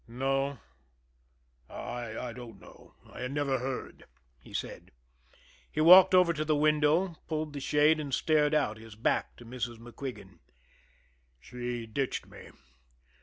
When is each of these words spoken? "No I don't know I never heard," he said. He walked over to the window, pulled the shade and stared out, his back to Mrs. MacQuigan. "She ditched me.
"No 0.07 0.57
I 1.69 2.33
don't 2.33 2.59
know 2.59 2.95
I 3.05 3.27
never 3.27 3.59
heard," 3.59 4.05
he 4.39 4.51
said. 4.51 4.89
He 5.71 5.79
walked 5.79 6.15
over 6.15 6.33
to 6.33 6.43
the 6.43 6.55
window, 6.55 7.17
pulled 7.27 7.53
the 7.53 7.59
shade 7.59 7.99
and 7.99 8.11
stared 8.11 8.55
out, 8.55 8.77
his 8.77 8.95
back 8.95 9.35
to 9.35 9.45
Mrs. 9.45 9.77
MacQuigan. 9.77 10.39
"She 11.39 11.85
ditched 11.85 12.25
me. 12.25 12.49